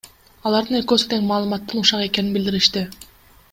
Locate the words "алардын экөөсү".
0.51-1.09